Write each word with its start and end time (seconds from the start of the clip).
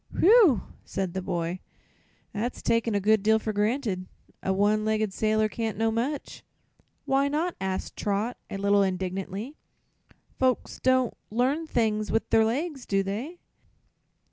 "Whew!" 0.19 0.63
said 0.83 1.13
the 1.13 1.21
boy; 1.21 1.59
"that's 2.33 2.63
taking 2.63 2.95
a 2.95 2.99
good 2.99 3.21
deal 3.21 3.37
for 3.37 3.53
granted. 3.53 4.07
A 4.41 4.51
one 4.51 4.83
legged 4.83 5.13
sailor 5.13 5.47
can't 5.47 5.77
know 5.77 5.91
much." 5.91 6.41
"Why 7.05 7.27
not?" 7.27 7.55
asked 7.61 7.95
Trot, 7.97 8.35
a 8.49 8.57
little 8.57 8.81
indignantly. 8.81 9.57
"Folks 10.39 10.79
don't 10.79 11.13
learn 11.29 11.67
things 11.67 12.11
with 12.11 12.27
their 12.31 12.43
legs, 12.43 12.87
do 12.87 13.03
they?" 13.03 13.37